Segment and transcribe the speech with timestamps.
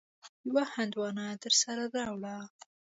[0.47, 2.35] يوه هندواڼه درسره راوړه.